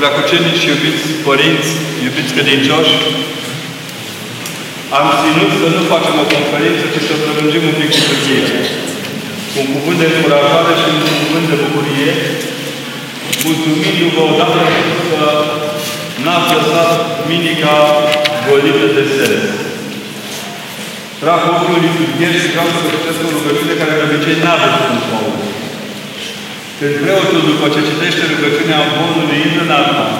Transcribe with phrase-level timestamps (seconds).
[0.00, 1.70] Preacucenici și iubiți părinți,
[2.06, 2.94] iubiți credincioși,
[4.98, 8.46] am ținut să nu facem o conferință, ci să prelungim un pic liturghia.
[9.50, 12.12] Cu un cuvânt de încurajare și un cuvânt de bucurie,
[13.44, 14.60] mulțumindu-vă odată
[15.10, 15.22] că
[16.24, 16.92] n-ați lăsat
[17.30, 17.74] minica
[18.46, 19.44] golită de sens.
[21.20, 25.47] Trag ochiul liturghier și vreau să citesc o rugăciune care de obicei n-are Sfânt Paul.
[26.80, 30.10] Când preotul, după ce citește rugăciunea bonului, intră în altar,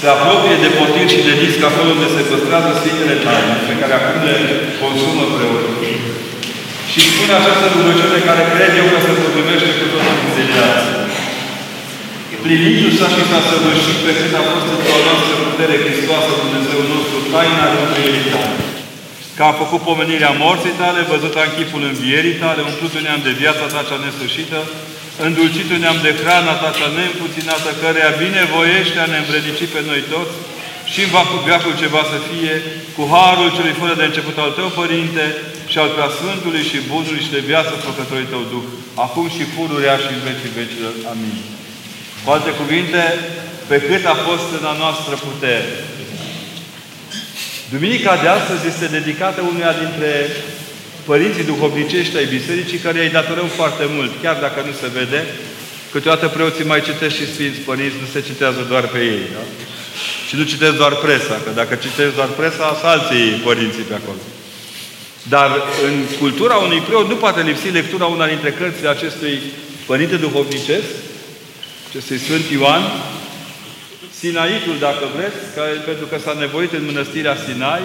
[0.00, 3.94] se apropie de potir și de disc acolo unde se păstrează Sfintele Taine, pe care
[3.96, 4.36] acum le
[4.80, 5.76] consumă preotul.
[6.90, 10.82] Și spune această rugăciune care cred eu că se potrivește cu toată fidelitate.
[12.44, 17.64] Plinindu-se și s-a săvârșit pe cât a fost într-o noastră putere Hristoasă Dumnezeu nostru, taina
[17.74, 18.56] rânduielii tale.
[19.36, 23.32] Că a făcut pomenirea morții tale, văzută în chipul învierii tale, umplut un neam de
[23.42, 24.60] viața ta cea nesfârșită,
[25.26, 30.02] îndulcit un neam de hrana ta cea neîmpuținată, căreia binevoiește a ne învredici pe noi
[30.12, 30.36] toți,
[30.92, 31.10] și în
[31.46, 32.54] veacul ce va să fie,
[32.96, 35.24] cu harul celui fără de început al Tău, Părinte,
[35.72, 38.66] și al Preasfântului și Bunului și de viață Făcătorului Tău Duh,
[39.04, 40.94] acum și pururea și în vecii vecilor.
[41.12, 41.36] Amin.
[42.22, 43.02] Cu alte cuvinte,
[43.70, 45.72] pe cât a fost în a noastră putere.
[47.74, 50.10] Duminica de astăzi este dedicată unuia dintre
[51.04, 55.26] părinții duhovnicești ai Bisericii, care îi datorăm foarte mult, chiar dacă nu se vede.
[55.92, 59.24] Câteodată preoții mai citesc și Sfinți Părinți, nu se citează doar pe ei.
[59.34, 59.42] Da?
[60.28, 64.22] Și nu citesc doar presa, că dacă citesc doar presa, sunt alții părinții pe acolo.
[65.28, 65.50] Dar
[65.86, 69.40] în cultura unui preot nu poate lipsi lectura una dintre cărțile acestui
[69.86, 70.90] părinte duhovnicesc,
[71.88, 72.82] acestui Sfânt Ioan,
[74.18, 77.82] Sinaitul, dacă vreți, care, pentru că s-a nevoit în mănăstirea Sinai,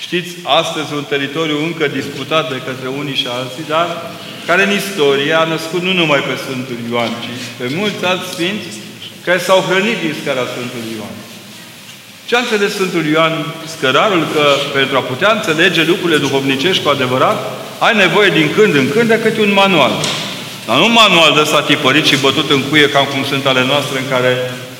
[0.00, 3.88] știți, astăzi un teritoriu încă disputat de către unii și alții, dar
[4.46, 8.76] care în istorie a născut nu numai pe Sfântul Ioan, ci pe mulți alți sfinți
[9.24, 11.16] care s-au hrănit din scara Sfântului Ioan.
[12.26, 13.34] Ce a înțeles Sfântul Ioan
[13.74, 14.24] Scărarul?
[14.34, 14.44] Că
[14.78, 17.38] pentru a putea înțelege lucrurile duhovnicești cu adevărat,
[17.78, 19.92] ai nevoie din când în când de câte un manual.
[20.66, 23.64] Dar nu un manual de ăsta tipărit și bătut în cuie, cam cum sunt ale
[23.64, 24.32] noastre, în care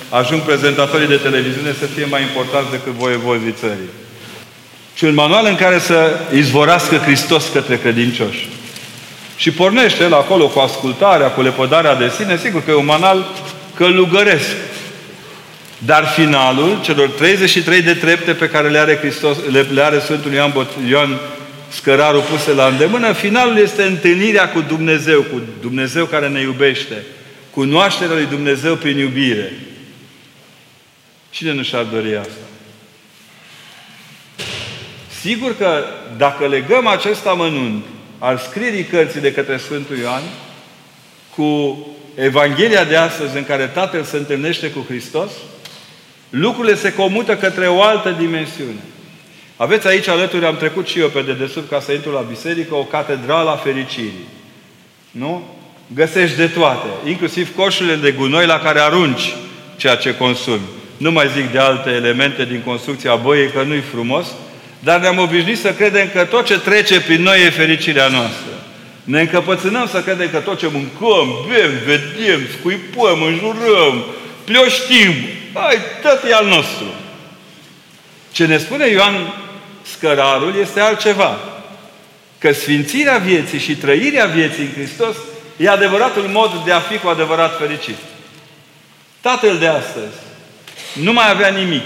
[0.08, 3.90] ajung prezentatorii de televiziune să fie mai importanți decât voievozii țării.
[4.94, 8.48] Ci un manual în care să izvorască Hristos către credincioși.
[9.36, 13.26] Și pornește el acolo cu ascultarea, cu lepădarea de sine, sigur că e un manual
[13.74, 14.56] călugăresc.
[15.78, 20.32] Dar finalul, celor 33 de trepte pe care le are, Hristos, le, le are Sfântul
[20.32, 20.52] Ioan,
[20.88, 21.20] Ioan
[21.68, 27.02] Scăraru puse la îndemână, finalul este întâlnirea cu Dumnezeu, cu Dumnezeu care ne iubește,
[27.50, 29.52] cunoașterea lui Dumnezeu prin iubire.
[31.30, 32.53] Cine nu și-ar dori asta?
[35.24, 35.84] Sigur că
[36.16, 37.84] dacă legăm acest amănunt
[38.18, 40.22] al scrierii cărții de către Sfântul Ioan
[41.36, 41.78] cu
[42.14, 45.30] Evanghelia de astăzi în care Tatăl se întâlnește cu Hristos,
[46.30, 48.80] lucrurile se comută către o altă dimensiune.
[49.56, 52.84] Aveți aici alături, am trecut și eu pe dedesubt ca să intru la biserică, o
[52.84, 54.28] catedrală a fericirii.
[55.10, 55.56] Nu?
[55.94, 59.34] Găsești de toate, inclusiv coșurile de gunoi la care arunci
[59.76, 60.68] ceea ce consumi.
[60.96, 64.26] Nu mai zic de alte elemente din construcția boiei, că nu-i frumos,
[64.84, 68.52] dar ne-am obișnuit să credem că tot ce trece prin noi e fericirea noastră.
[69.04, 74.04] Ne încăpățânăm să credem că tot ce mâncăm, bem, vedem, scuipăm, înjurăm,
[74.44, 75.12] plioștim,
[75.52, 76.84] ai, tot e al nostru.
[78.32, 79.34] Ce ne spune Ioan
[79.82, 81.38] Scărarul este altceva.
[82.38, 85.16] Că sfințirea vieții și trăirea vieții în Hristos
[85.56, 87.96] e adevăratul mod de a fi cu adevărat fericit.
[89.20, 90.16] Tatăl de astăzi
[90.92, 91.84] nu mai avea nimic.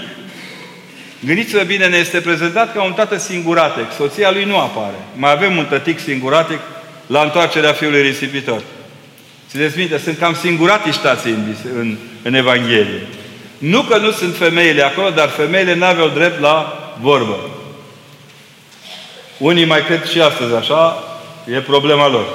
[1.25, 3.85] Gândiți-vă bine, ne este prezentat ca un tată singuratic.
[3.97, 4.95] Soția lui nu apare.
[5.15, 6.59] Mai avem un tătic singuratic
[7.07, 8.61] la întoarcerea fiului risipitor.
[9.49, 13.07] Țineți minte, sunt cam singurati tații în, în, în Evanghelie.
[13.57, 17.49] Nu că nu sunt femeile acolo, dar femeile nu aveau drept la vorbă.
[19.37, 21.03] Unii mai cred și astăzi așa,
[21.53, 22.25] e problema lor.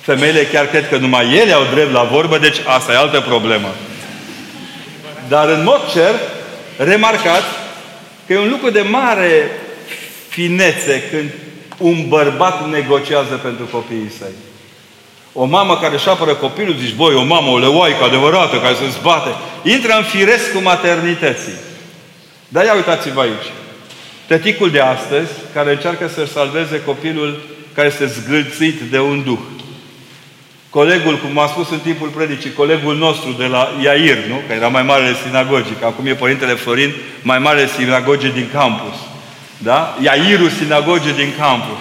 [0.00, 3.68] Femeile chiar cred că numai ele au drept la vorbă, deci asta e altă problemă.
[5.28, 6.14] Dar în mod cer,
[6.76, 7.61] remarcați
[8.26, 9.50] că e un lucru de mare
[10.28, 11.30] finețe când
[11.78, 14.32] un bărbat negociază pentru copiii săi.
[15.32, 18.88] O mamă care își apără copilul, zici, băi, o mamă, o leoaică adevărată, care se
[18.88, 19.28] zbate,
[19.62, 21.54] intră în firesc cu maternității.
[22.48, 23.52] Dar ia uitați-vă aici.
[24.26, 27.40] Tăticul de astăzi, care încearcă să salveze copilul
[27.74, 29.38] care este zgâlțit de un duh.
[30.72, 34.40] Colegul, cum a spus în timpul predicii, colegul nostru de la Iair, nu?
[34.46, 36.92] Că era mai mare sinagogii, că acum e Părintele Florin,
[37.22, 38.94] mai mare sinagogii din campus.
[39.58, 39.98] Da?
[40.02, 41.78] Iairul sinagogii din campus.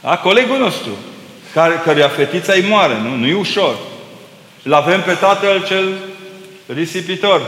[0.00, 0.16] Da?
[0.16, 0.90] Colegul nostru,
[1.54, 3.16] care, căruia fetița îi moare, nu?
[3.16, 3.76] Nu e ușor.
[4.62, 5.84] Îl avem pe tatăl cel
[6.74, 7.40] risipitor.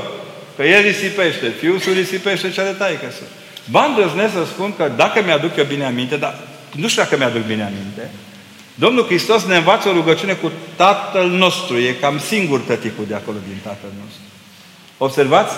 [0.56, 3.22] Că el risipește, fiul să risipește cele taică să.
[3.70, 6.38] Ba îndrăznesc să spun că dacă mi-aduc eu bine aminte, dar
[6.70, 8.10] nu știu dacă mi-aduc bine aminte,
[8.78, 11.76] Domnul Hristos ne învață o rugăciune cu Tatăl nostru.
[11.76, 14.20] E cam singur tăticul de acolo din Tatăl nostru.
[14.99, 15.55] Observați?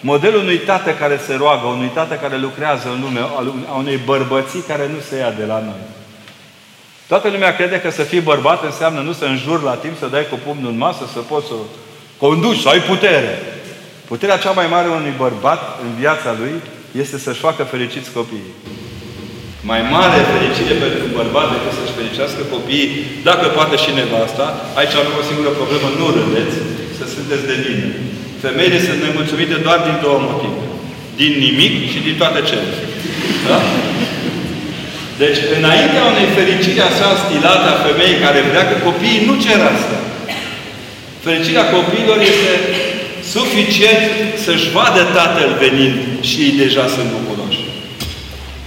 [0.00, 3.20] Modelul unui tată care se roagă, unui tată care lucrează în lume,
[3.68, 5.80] a unei bărbății care nu se ia de la noi.
[7.06, 10.26] Toată lumea crede că să fii bărbat înseamnă nu să înjuri la timp, să dai
[10.30, 11.52] cu pumnul în masă, să poți să
[12.16, 13.38] conduci, să ai putere.
[14.04, 16.52] Puterea cea mai mare a unui bărbat în viața lui
[16.92, 18.54] este să-și facă fericiți copiii.
[19.70, 22.90] Mai mare fericire pentru un bărbat decât să-și fericească copiii,
[23.28, 24.46] dacă poate și nevasta.
[24.78, 26.56] Aici avem o singură problemă, nu râdeți,
[26.98, 27.86] să sunteți de bine.
[28.44, 30.62] Femeile sunt nemulțumite doar din două motive.
[31.20, 32.70] Din nimic și din toate cele.
[33.48, 33.58] Da?
[35.22, 39.98] Deci, înaintea unei fericiri așa stilate a femeii care vrea că copiii nu cer asta.
[41.26, 42.52] Fericirea copiilor este
[43.36, 44.10] suficient
[44.44, 45.96] să-și vadă tatăl venind
[46.28, 47.45] și ei deja sunt bucuroși.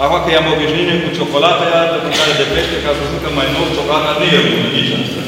[0.04, 3.30] Acum că i-am obișnuit cu ciocolată, e altă mâncare de pește, ca să zic că
[3.40, 5.22] mai nou ciocolata nu e bună nici asta.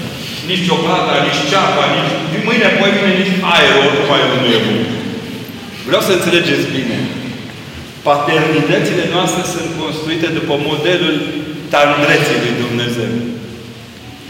[0.50, 2.13] Nici ciocolata, nici ceapa, nici...
[2.47, 4.79] Mâine, apoi vine nici aerul, mai nu e bun.
[5.88, 6.97] Vreau să înțelegeți bine.
[8.09, 11.15] Paternitățile noastre sunt construite după modelul
[11.74, 13.13] tandreții lui Dumnezeu.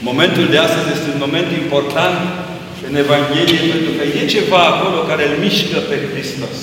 [0.10, 2.20] Momentul de astăzi este un moment important
[2.88, 6.58] în Evanghelie, pentru că e ceva acolo care îl mișcă pe Hristos.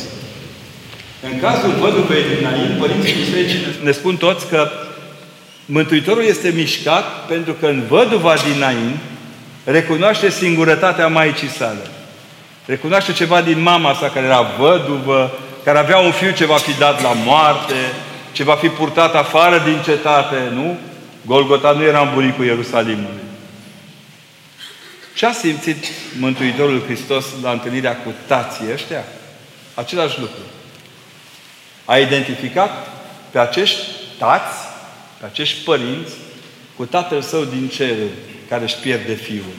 [1.22, 4.70] În cazul văduvei din Nain, părinții bisericii ne spun toți că
[5.66, 8.96] Mântuitorul este mișcat pentru că în văduva din Nain
[9.64, 11.86] recunoaște singurătatea Maicii sale.
[12.64, 16.78] Recunoaște ceva din mama sa care era văduvă, care avea un fiu ce va fi
[16.78, 17.74] dat la moarte,
[18.32, 20.76] ce va fi purtat afară din cetate, nu?
[21.26, 23.20] Golgota nu era în bunicul Ierusalimului.
[25.14, 25.84] Ce a simțit
[26.18, 29.04] Mântuitorul Hristos la întâlnirea cu tații ăștia?
[29.74, 30.40] Același lucru.
[31.90, 32.86] A identificat
[33.30, 33.78] pe acești
[34.18, 34.56] tați,
[35.20, 36.12] pe acești părinți,
[36.76, 37.96] cu Tatăl Său din cer,
[38.48, 39.56] care își pierde Fiul.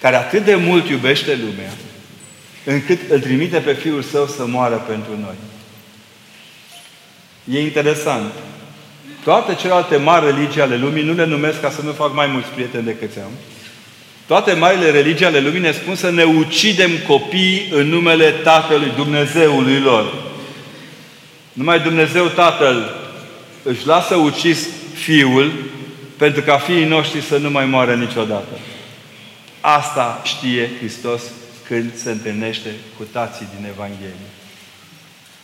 [0.00, 1.72] Care atât de mult iubește lumea,
[2.64, 5.34] încât îl trimite pe Fiul Său să moară pentru noi.
[7.50, 8.32] E interesant.
[9.22, 12.48] Toate celelalte mari religii ale lumii nu le numesc ca să nu fac mai mulți
[12.48, 13.30] prieteni decât am.
[14.26, 19.80] Toate marile religii ale lumii ne spun să ne ucidem copiii în numele Tatălui, Dumnezeului
[19.80, 20.23] lor.
[21.54, 22.96] Numai Dumnezeu Tatăl
[23.62, 25.52] își lasă ucis Fiul
[26.16, 28.58] pentru ca fiii noștri să nu mai moară niciodată.
[29.60, 31.22] Asta știe Hristos
[31.66, 34.30] când se întâlnește cu tații din Evanghelie.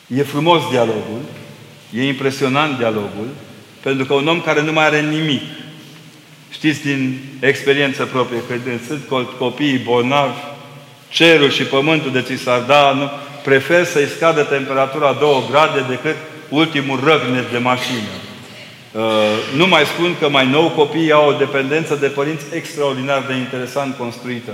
[0.07, 1.21] E frumos dialogul,
[1.95, 3.29] e impresionant dialogul,
[3.81, 5.43] pentru că un om care nu mai are nimic,
[6.51, 8.55] știți din experiență proprie, că
[8.87, 9.05] sunt
[9.39, 10.39] copiii bolnavi,
[11.09, 13.11] cerul și pământul de ți s-ar da, nu,
[13.43, 16.17] prefer să-i scadă temperatura 2 grade decât
[16.49, 18.13] ultimul răgnet de mașină.
[18.93, 19.03] Uh,
[19.57, 23.97] nu mai spun că mai nou copiii au o dependență de părinți extraordinar de interesant
[23.97, 24.51] construită.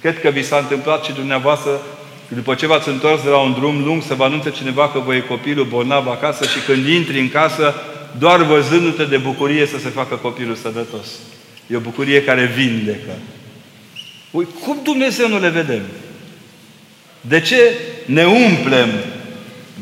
[0.00, 1.80] Cred că vi s-a întâmplat și dumneavoastră,
[2.28, 5.14] după ce v-ați întors de la un drum lung, să vă anunțe cineva că vă
[5.14, 7.74] e copilul bolnav acasă și când intri în casă,
[8.18, 11.06] doar văzându-te de bucurie să se facă copilul sănătos.
[11.66, 13.10] E o bucurie care vindecă.
[14.30, 15.82] Ui, cum Dumnezeu nu le vedem?
[17.20, 17.74] De ce
[18.04, 18.88] ne umplem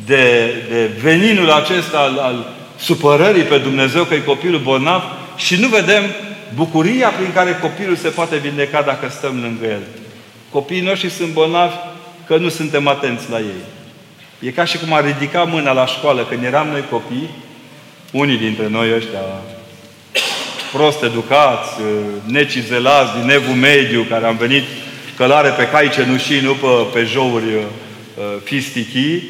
[0.06, 2.46] de, de veninul acesta al, al
[2.78, 5.02] supărării pe Dumnezeu că e copilul bolnav
[5.36, 6.02] și nu vedem
[6.54, 9.82] bucuria prin care copilul se poate vindeca dacă stăm lângă el.
[10.50, 11.74] Copiii noștri sunt bolnavi
[12.26, 13.64] că nu suntem atenți la ei.
[14.40, 17.30] E ca și cum a ridica mâna la școală când eram noi copii,
[18.10, 19.20] unii dintre noi ăștia
[20.72, 21.70] prost educați,
[22.24, 24.64] necizelați, din evul mediu, care am venit
[25.18, 27.62] călare pe cai cenușii, nu pe, pe jouri uh,
[28.44, 29.28] fistichii.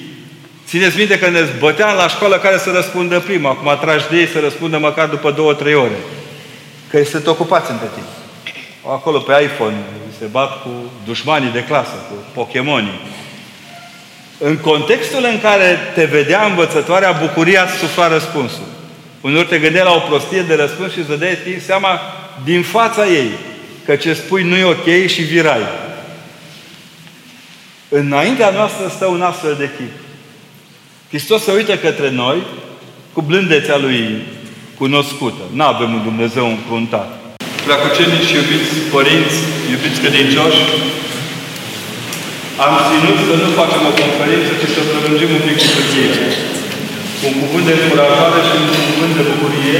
[0.66, 3.50] Țineți minte că ne zbăteam la școală care să răspundă prima.
[3.50, 5.98] Acum tragi de ei să răspundă măcar după două, trei ore.
[6.90, 8.06] Că sunt ocupați între timp.
[8.86, 9.76] Acolo pe iPhone
[10.18, 10.70] se bat cu
[11.04, 13.00] dușmanii de clasă, cu Pokémonii.
[14.38, 18.66] În contextul în care te vedea învățătoarea, bucuria îți sufla răspunsul.
[19.20, 22.00] Uneori te gândeai la o prostie de răspuns și îți dădeai seama
[22.44, 23.30] din fața ei
[23.88, 25.66] că ce spui nu e ok și virai.
[28.00, 29.94] Înaintea noastră stă un astfel de chip.
[31.10, 32.38] Hristos se uită către noi
[33.14, 34.02] cu blândețea Lui
[34.80, 35.42] cunoscută.
[35.58, 37.08] Nu avem un Dumnezeu încruntat.
[37.64, 39.38] Preacucenici și iubiți părinți,
[39.72, 40.62] iubiți credincioși,
[42.64, 46.12] am ținut să nu facem o conferință, ci să prelungim un pic liturghia.
[47.18, 49.78] Cu un cuvânt de încurajare și un cuvânt de bucurie,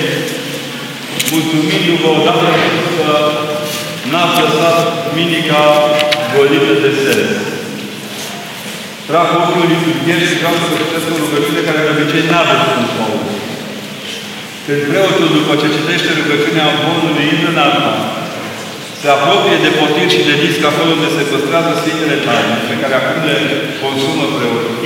[1.31, 2.47] mulțumindu-vă odată
[2.97, 3.09] că
[4.11, 4.79] n-ați lăsat
[5.19, 5.62] minica
[6.33, 7.27] golită de sere.
[9.09, 12.91] Trag ochiul liturghier și vreau să vă citesc o rugăciune care de obicei n-a răspuns
[12.99, 13.23] Paul.
[14.65, 17.93] Când preotul, după ce citește rugăciunea Bonului, intră în alta,
[19.00, 22.95] se apropie de potir și de disc acolo unde se păstrează Sfintele Taine, pe care
[22.97, 23.37] acum le
[23.83, 24.77] consumă preotul.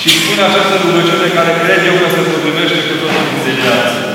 [0.00, 4.05] Și spune această rugăciune care cred eu că se potrivește cu toată înțelegeața.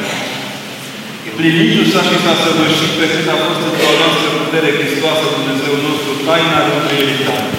[1.41, 6.59] Plinindu-se și s-a săvârșit pe cât a fost într-o noastră putere Hristoasă Dumnezeu nostru, taina
[6.67, 7.51] rânduielii tale.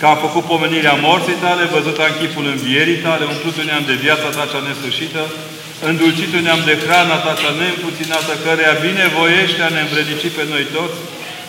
[0.00, 3.96] Că a făcut pomenirea morții tale, văzută în chipul învierii tale, umplut un neam de
[4.04, 5.22] viața ta cea nesfârșită,
[5.88, 10.64] îndulcit un neam de hrana ta cea neîmpuținată, căreia binevoiește a ne învredici pe noi
[10.76, 10.98] toți,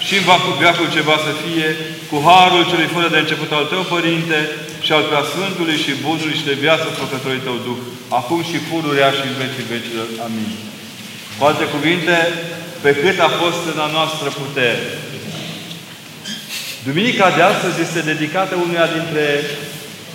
[0.06, 0.26] și în
[0.62, 1.68] veacul ceva să fie,
[2.10, 4.40] cu harul celui fără de început al tău, Părinte,
[4.86, 7.82] și al preasfântului și bunului și de viață făcătorului tău Duh,
[8.20, 10.08] acum și pururea și în vecii vecilor.
[10.28, 10.52] Amin.
[11.38, 12.18] Cu alte cuvinte,
[12.82, 14.80] pe cât a fost în a noastră putere.
[16.84, 19.26] Duminica de astăzi este dedicată unuia dintre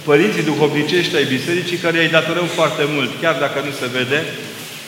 [0.08, 4.24] părinții duhovnicești ai Bisericii, care îi datorăm foarte mult, chiar dacă nu se vede.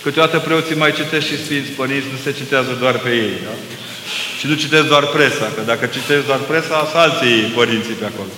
[0.02, 3.36] Câteodată preoții mai citesc și Sfinți Părinți, nu se citează doar pe ei.
[3.46, 3.54] Da?
[4.38, 8.32] Și nu citesc doar presa, că dacă citesc doar presa, sunt alții părinții pe acolo.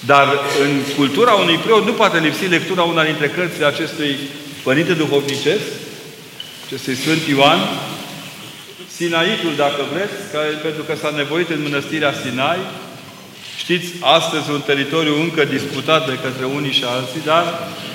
[0.00, 0.26] Dar
[0.64, 4.18] în cultura unui preot nu poate lipsi lectura una dintre cărțile acestui
[4.62, 5.66] părinte duhovnicesc,
[6.64, 7.60] acestui Sfânt Ioan,
[8.96, 12.60] Sinaitul, dacă vreți, care, pentru că s-a nevoit în mănăstirea Sinai,
[13.62, 17.44] știți, astăzi un teritoriu încă disputat de către unii și alții, dar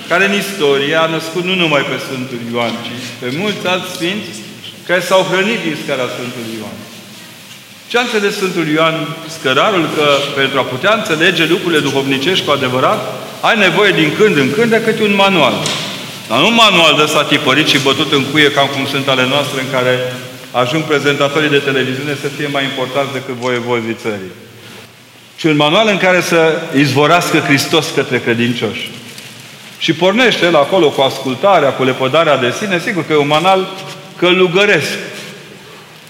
[0.10, 4.34] care în istorie a născut nu numai pe Sfântul Ioan, ci pe mulți alți sfinți
[4.88, 6.78] care s-au hrănit din scara Sfântului Ioan.
[7.90, 8.96] Ce a înțeles Sfântul Ioan
[9.36, 9.86] Scărarul?
[9.96, 10.08] Că
[10.40, 13.02] pentru a putea înțelege lucrurile duhovnicești cu adevărat,
[13.42, 15.56] ai nevoie din când în când de câte un manual.
[16.30, 19.26] Dar nu un manual de ăsta tipărit și bătut în cuie, cam cum sunt ale
[19.28, 20.14] noastre, în care
[20.52, 24.32] ajung prezentatorii de televiziune să fie mai importanți decât voievozii țării.
[25.36, 28.90] Ci un manual în care să izvorască Hristos către credincioși.
[29.78, 33.68] Și pornește el acolo cu ascultarea, cu lepădarea de sine, sigur că e un manual
[34.18, 34.98] călugăresc.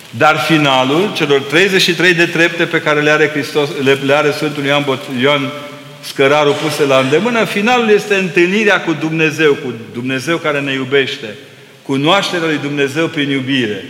[0.10, 4.66] Dar finalul, celor 33 de trepte pe care le are, Hristos, le, le are Sfântul
[4.66, 4.86] Ioan,
[5.22, 5.52] Ioan
[6.02, 11.36] Scărarul puse la îndemână, finalul este întâlnirea cu Dumnezeu, cu Dumnezeu care ne iubește,
[11.82, 13.86] cunoașterea lui Dumnezeu prin iubire.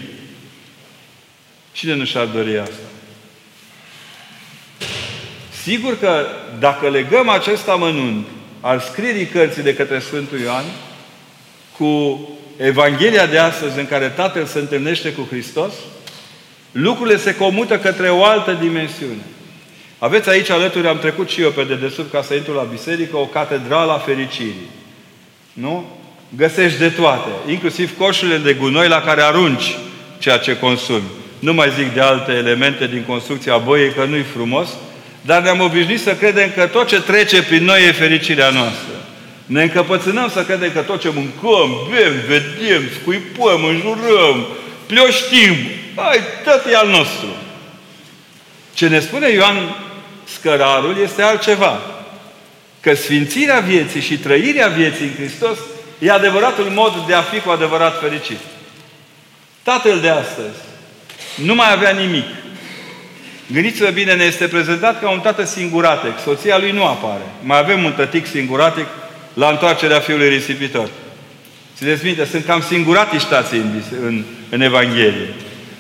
[1.72, 2.74] Cine nu și-ar dori asta?
[5.64, 6.26] Sigur că
[6.60, 8.28] dacă legăm acest amănunt
[8.62, 10.64] al scrierii cărții de către Sfântul Ioan
[11.78, 12.20] cu
[12.58, 15.74] Evanghelia de astăzi în care Tatăl se întâlnește cu Hristos,
[16.72, 19.22] lucrurile se comută către o altă dimensiune.
[20.00, 23.26] Aveți aici alături, am trecut și eu pe dedesubt ca să intru la biserică, o
[23.26, 24.70] catedrală a fericirii.
[25.54, 25.98] Nu?
[26.36, 29.76] Găsești de toate, inclusiv coșurile de gunoi la care arunci
[30.20, 31.04] ceea ce consumi.
[31.40, 34.70] Nu mai zic de alte elemente din construcția boiei, că nu-i frumos,
[35.22, 38.94] dar ne-am obișnuit să credem că tot ce trece prin noi e fericirea noastră.
[39.46, 44.46] Ne încăpățânăm să credem că tot ce mâncăm, bem, vedem, scuipăm, înjurăm,
[44.86, 45.56] plioștim,
[45.96, 47.28] ai, tot e al nostru.
[48.74, 49.56] Ce ne spune Ioan
[50.34, 51.80] Scărarul este altceva.
[52.82, 55.58] Că sfințirea vieții și trăirea vieții în Hristos
[56.00, 58.40] e adevăratul mod de a fi cu adevărat fericit.
[59.64, 60.58] Tatăl de astăzi
[61.44, 62.26] nu mai avea nimic.
[63.52, 66.14] Gândiți-vă bine, ne este prezentat ca un tată singuratic.
[66.24, 67.24] Soția lui nu apare.
[67.44, 68.86] Mai avem un tătic singuratic
[69.34, 70.90] la întoarcerea fiului risipitor.
[71.78, 75.34] Țineți minte, sunt cam singuratici tații în, în, în Evanghelie.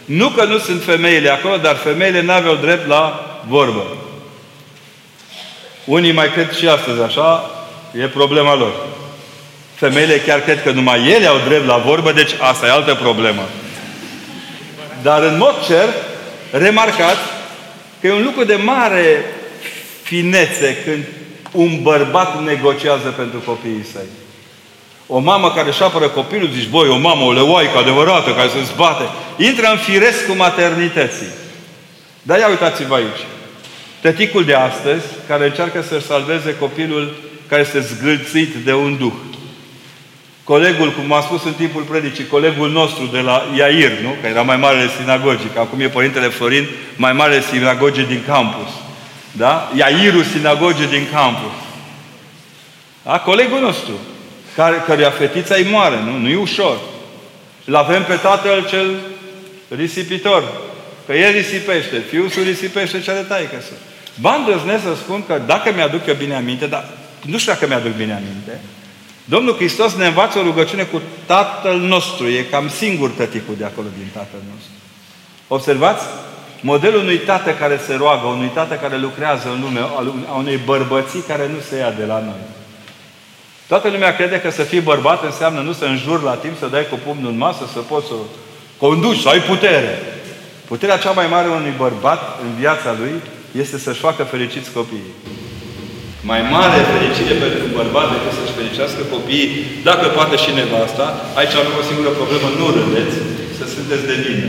[0.06, 3.98] Nu că nu sunt femeile acolo, dar femeile nu aveau drept la vorbă.
[5.90, 7.52] Unii mai cred și astăzi așa,
[7.92, 8.74] e problema lor.
[9.76, 13.42] Femeile chiar cred că numai ele au drept la vorbă, deci asta e altă problemă.
[15.02, 15.88] Dar în mod cer,
[16.52, 17.20] remarcați
[18.02, 19.26] că e un lucru de mare
[20.04, 21.04] finețe când
[21.52, 24.10] un bărbat negociază pentru copiii săi.
[25.08, 28.64] O mamă care își apără copilul, zici, băi, o mamă, o leoaică adevărată care se
[28.74, 29.04] zbate,
[29.38, 31.34] intră în firesc cu maternității.
[32.22, 33.24] Dar ia uitați-vă aici.
[34.02, 37.16] Tăticul de astăzi, care încearcă să salveze copilul
[37.48, 39.14] care este zgâlțit de un duh.
[40.44, 44.16] Colegul, cum a spus în timpul predicii, colegul nostru de la Iair, nu?
[44.22, 48.70] Că era mai marele sinagogic, acum e Părintele Florin, mai marele sinagogie din campus.
[49.32, 49.72] Da?
[49.76, 51.52] Iairul sinagogii din campus.
[53.04, 53.20] Da?
[53.20, 53.94] Colegul nostru,
[54.56, 56.18] care, căruia fetița îi moare, nu?
[56.18, 56.78] Nu e ușor.
[57.66, 58.96] Îl avem pe tatăl cel
[59.68, 60.44] risipitor.
[61.06, 63.64] Că el risipește, fiul să risipește cele taică
[64.22, 64.28] să.
[64.28, 66.86] Ba îndrăznesc să spun că dacă mi-aduc eu bine aminte, dar
[67.26, 68.62] nu știu dacă mi-aduc bine aminte,
[69.26, 72.28] Domnul Hristos ne învață o rugăciune cu Tatăl nostru.
[72.28, 74.72] E cam singur tăticul de acolo din Tatăl nostru.
[75.48, 76.04] Observați?
[76.62, 79.80] Modelul unui tată care se roagă, unui tată care lucrează în lume,
[80.30, 82.42] a unei bărbății care nu se ia de la noi.
[83.68, 86.88] Toată lumea crede că să fii bărbat înseamnă nu să înjuri la timp, să dai
[86.90, 88.14] cu pumnul în masă, să poți să
[88.78, 90.00] conduci, să ai putere.
[90.68, 93.12] Puterea cea mai mare a unui bărbat în viața lui
[93.62, 95.16] este să-și facă fericiți copiii.
[96.32, 99.50] Mai mare fericire pentru un bărbat decât să-și fericească copiii,
[99.90, 101.06] dacă poate și nevasta.
[101.40, 103.16] Aici avem o singură problemă, nu râdeți,
[103.58, 104.48] să sunteți de bine.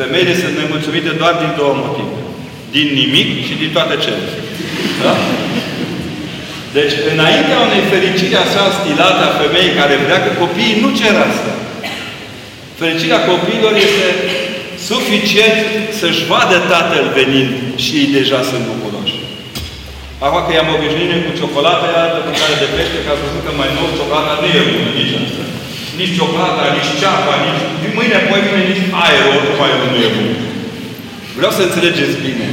[0.00, 2.16] Femeile sunt nemulțumite doar din două motive.
[2.74, 4.26] Din nimic și din toate cele.
[5.04, 5.14] Da?
[6.78, 11.52] Deci, înaintea unei fericiri așa stilate a femeii care vrea că copiii nu cer asta.
[12.80, 14.06] Fericirea copiilor este
[14.90, 15.66] suficient
[16.00, 17.52] să-și vadă tatăl venind
[17.84, 19.18] și ei deja sunt bucuroși.
[20.24, 23.52] Acum că i-am obișnuit cu ciocolata, iar cu care de pește, că a văzut că
[23.60, 25.44] mai nou ciocolata nu e bună nici asta.
[26.00, 27.62] Nici ciocolata, nici ceapa, nici...
[27.96, 30.30] Mâine, apoi vine nici aerul, oricum aerul nu e bun.
[31.38, 32.46] Vreau să înțelegeți bine.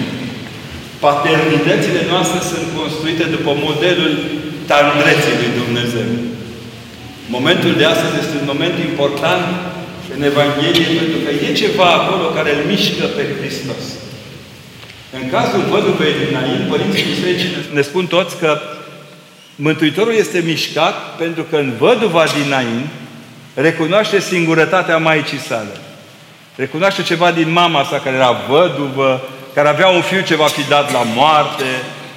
[1.05, 4.13] Paternitățile noastre sunt construite după modelul
[4.71, 6.09] tandreții lui Dumnezeu.
[7.35, 9.45] Momentul de astăzi este un moment important
[10.15, 13.83] în Evanghelie, pentru că e ceva acolo care îl mișcă pe Hristos.
[15.13, 18.59] În cazul văduvei din Nain, Părinții Bisericii ne spun toți că
[19.55, 22.87] Mântuitorul este mișcat pentru că în văduva din Nain
[23.53, 25.75] recunoaște singurătatea Maicii sale.
[26.55, 29.21] Recunoaște ceva din mama sa care era văduvă,
[29.53, 31.63] care avea un fiu ce va fi dat la moarte,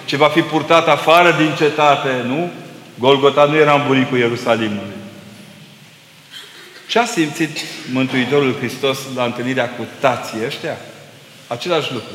[0.04, 2.50] ce va fi purtat afară din cetate, nu?
[2.98, 5.03] Golgota nu era în bunicul Ierusalimului.
[6.86, 7.58] Ce a simțit
[7.92, 10.76] Mântuitorul Hristos la întâlnirea cu tații ăștia?
[11.46, 12.14] Același lucru.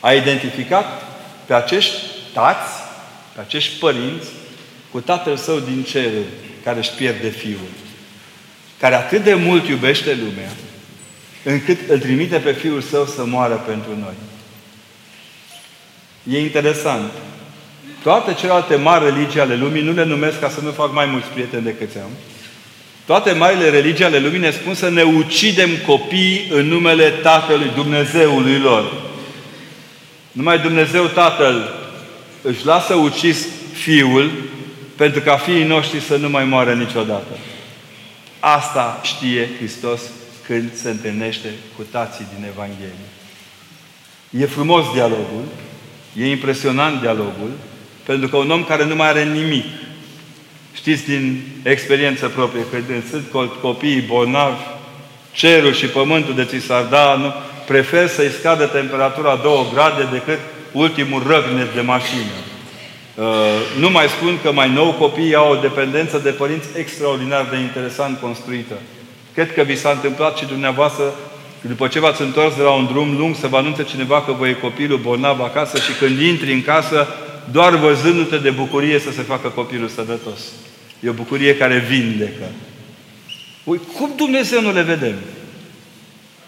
[0.00, 1.02] A identificat
[1.46, 1.96] pe acești
[2.32, 2.72] tați,
[3.34, 4.28] pe acești părinți,
[4.90, 6.10] cu Tatăl Său din cer,
[6.64, 7.70] care își pierde Fiul.
[8.80, 10.50] Care atât de mult iubește lumea,
[11.44, 14.14] încât îl trimite pe Fiul Său să moară pentru noi.
[16.30, 17.12] E interesant.
[18.02, 21.28] Toate celelalte mari religii ale lumii nu le numesc ca să nu fac mai mulți
[21.28, 22.10] prieteni decât am.
[23.06, 28.58] Toate marile religii ale lumii ne spun să ne ucidem copiii în numele Tatălui, Dumnezeului
[28.58, 28.92] lor.
[30.32, 31.74] Numai Dumnezeu Tatăl
[32.42, 34.30] își lasă ucis Fiul
[34.96, 37.38] pentru ca fiii noștri să nu mai moară niciodată.
[38.40, 40.00] Asta știe Hristos
[40.46, 43.08] când se întâlnește cu tații din Evanghelie.
[44.30, 45.44] E frumos dialogul,
[46.16, 47.50] e impresionant dialogul,
[48.04, 49.64] pentru că un om care nu mai are nimic,
[50.76, 52.76] știți din experiență proprie, că
[53.10, 53.24] sunt
[53.60, 54.62] copiii bolnavi,
[55.32, 57.32] cerul și pământul de ți s-ar da, nu,
[57.66, 60.38] prefer să-i scadă temperatura 2 grade decât
[60.72, 62.36] ultimul răgnet de mașină.
[63.14, 63.24] Uh,
[63.78, 68.20] nu mai spun că mai nou copiii au o dependență de părinți extraordinar de interesant
[68.20, 68.74] construită.
[69.34, 71.14] Cred că vi s-a întâmplat și dumneavoastră,
[71.60, 74.50] după ce v-ați întors de la un drum lung, să vă anunțe cineva că voi
[74.50, 77.08] e copilul bolnav acasă și când intri în casă,
[77.50, 80.40] doar văzându-te de bucurie să se facă copilul sănătos.
[81.06, 82.44] E o bucurie care vindecă.
[83.64, 85.14] Ui, cum Dumnezeu nu le vedem?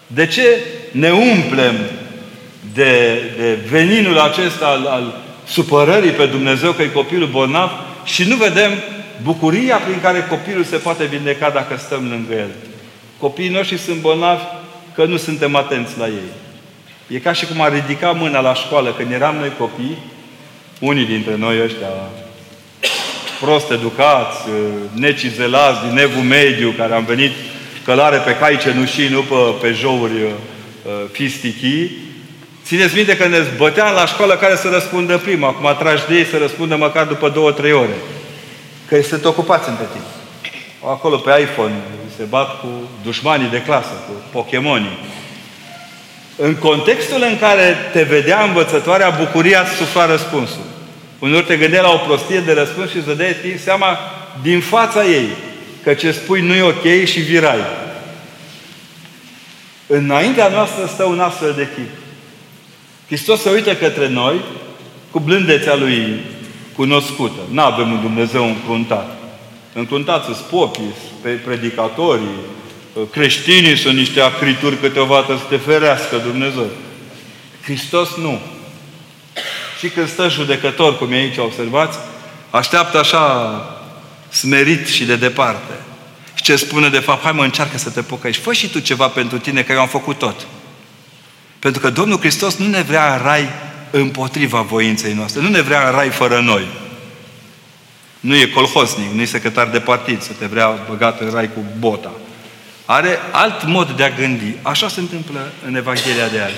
[0.07, 0.59] De ce
[0.91, 1.75] ne umplem
[2.73, 7.69] de, de veninul acesta al, al supărării pe Dumnezeu că e copilul bolnav
[8.03, 8.71] și nu vedem
[9.23, 12.49] bucuria prin care copilul se poate vindeca dacă stăm lângă el?
[13.17, 14.43] Copiii noștri sunt bolnavi
[14.95, 16.31] că nu suntem atenți la ei.
[17.07, 19.97] E ca și cum a ridica mâna la școală când eram noi copii,
[20.79, 21.87] unii dintre noi ăștia
[23.41, 24.37] prost educați,
[24.93, 27.31] necizelați, din evul mediu, care am venit
[27.85, 30.31] călare pe cai cenușii, nu pe, pe jouri uh,
[31.11, 32.07] fistichii,
[32.69, 35.47] Țineți minte că ne băteam la școală care să răspundă prima.
[35.47, 37.95] Acum tragi de ei să răspundă măcar după două, trei ore.
[38.87, 40.05] Că sunt ocupați între timp.
[40.91, 41.73] Acolo pe iPhone
[42.17, 42.67] se bat cu
[43.03, 44.97] dușmanii de clasă, cu Pokémonii.
[46.35, 50.63] În contextul în care te vedea învățătoarea, bucuria îți sufla răspunsul.
[51.19, 53.97] Uneori te gândeai la o prostie de răspuns și îți dădeai seama
[54.41, 55.27] din fața ei
[55.83, 57.59] că ce spui nu e ok și virai.
[59.87, 61.89] Înaintea noastră stă un astfel de chip.
[63.07, 64.41] Hristos se uită către noi
[65.11, 66.19] cu blândețea Lui
[66.75, 67.39] cunoscută.
[67.51, 69.17] Nu avem un Dumnezeu încruntat.
[69.73, 70.93] Încruntați sunt popii,
[71.43, 72.35] predicatorii,
[73.11, 76.67] creștinii sunt niște acrituri câteodată să te ferească Dumnezeu.
[77.63, 78.39] Hristos nu.
[79.79, 81.97] Și când stă judecător, cum e aici, observați,
[82.49, 83.63] așteaptă așa
[84.29, 85.73] smerit și de departe.
[86.33, 88.41] Și ce spune de fapt, hai mă încearcă să te pocăiești.
[88.41, 90.47] Fă și tu ceva pentru tine, că eu am făcut tot.
[91.59, 93.49] Pentru că Domnul Hristos nu ne vrea în rai
[93.91, 95.41] împotriva voinței noastre.
[95.41, 96.67] Nu ne vrea în rai fără noi.
[98.19, 101.65] Nu e colhosnic, nu e secretar de partid să te vrea băgat în rai cu
[101.77, 102.11] bota.
[102.85, 104.55] are alt mod de a gândi.
[104.61, 106.55] Așa se întâmplă în Evanghelia de azi.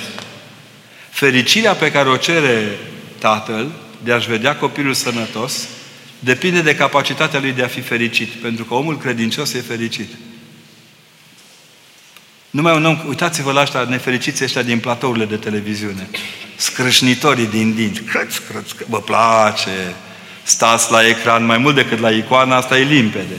[1.10, 2.78] Fericirea pe care o cere
[3.22, 3.72] tatăl
[4.04, 5.68] de a-și vedea copilul sănătos
[6.20, 8.30] depinde de capacitatea lui de a fi fericit.
[8.30, 10.10] Pentru că omul credincios e fericit.
[12.50, 16.10] Numai un om, uitați-vă la ăștia nefericiți ăștia din platourile de televiziune.
[16.56, 18.02] Scrâșnitorii din dinți.
[18.02, 19.96] Crăț, crăț, că vă place.
[20.44, 23.36] Stați la ecran mai mult decât la icoana, asta e limpede.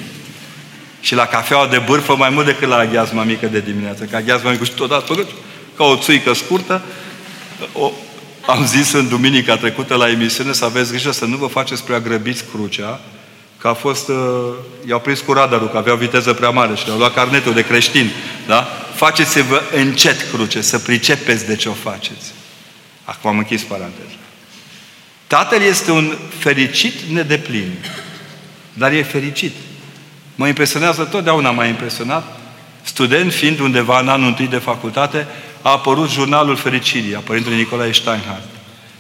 [1.01, 4.05] Și la cafeaua de bârfă mai mult decât la aghiazma mică de dimineață.
[4.05, 5.27] Că aghiazma mică și tot tot,
[5.77, 6.83] ca o țuică scurtă.
[7.73, 7.93] O,
[8.47, 12.01] am zis în duminica trecută la emisiune să aveți grijă să nu vă faceți prea
[12.01, 13.01] grăbiți crucea,
[13.59, 14.17] că a fost, uh,
[14.89, 18.11] i-au prins cu radarul, că aveau viteză prea mare și le-au luat carnetul de creștin.
[18.47, 18.69] Da?
[18.95, 22.33] Faceți-vă încet cruce, să pricepeți de ce o faceți.
[23.05, 24.17] Acum am închis paranteza.
[25.27, 27.73] Tatăl este un fericit nedeplin,
[28.73, 29.53] dar e fericit.
[30.35, 32.41] Mă impresionează, totdeauna m-a impresionat,
[32.83, 35.27] student fiind undeva în anul întâi de facultate,
[35.63, 38.49] a apărut jurnalul Fericirii a Părintele Nicolae Steinhardt.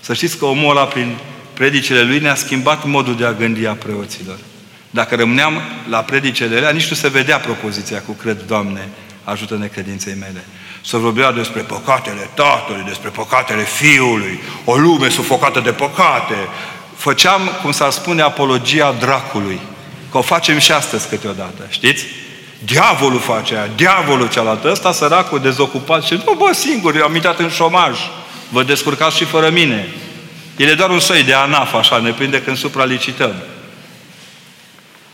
[0.00, 1.16] Să știți că omul ăla, prin
[1.52, 4.38] predicile lui, ne-a schimbat modul de a gândi a preoților.
[4.90, 8.88] Dacă rămâneam la predicele alea, nici nu se vedea propoziția cu cred, Doamne,
[9.24, 10.44] ajută-ne credinței mele.
[10.84, 16.34] Să vorbea despre păcatele tatălui, despre păcatele fiului, o lume sufocată de păcate.
[16.96, 19.60] Făceam, cum s-ar spune, apologia dracului.
[20.10, 22.04] Că o facem și astăzi câteodată, știți?
[22.64, 24.70] Diavolul face aia, diavolul cealaltă.
[24.70, 27.98] Ăsta săracul dezocupat și nu, bă, singur, eu am intrat în șomaj.
[28.48, 29.88] Vă descurcați și fără mine.
[30.56, 33.34] El e doar un soi de anaf, așa, ne prinde când supralicităm.